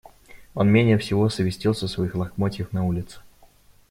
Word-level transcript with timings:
Он 0.55 0.67
менее 0.67 0.97
всего 0.97 1.29
совестился 1.29 1.87
своих 1.87 2.15
лохмотьев 2.15 2.73
на 2.73 2.83
улице. 2.83 3.19